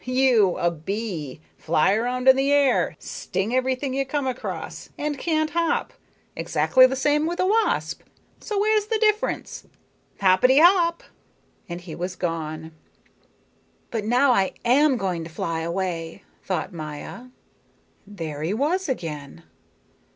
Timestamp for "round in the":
1.95-2.51